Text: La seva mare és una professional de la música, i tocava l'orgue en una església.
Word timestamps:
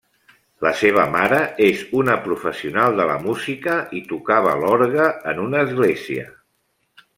La 0.67 0.69
seva 0.77 1.03
mare 1.15 1.41
és 1.65 1.83
una 1.99 2.15
professional 2.23 2.97
de 3.01 3.07
la 3.11 3.19
música, 3.27 3.77
i 4.01 4.03
tocava 4.15 4.57
l'orgue 4.65 5.13
en 5.35 5.45
una 5.47 5.63
església. 5.69 6.27